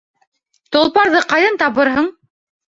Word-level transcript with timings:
Толпарҙы 0.77 1.23
ҡайҙан 1.35 1.61
табырһың? 1.65 2.13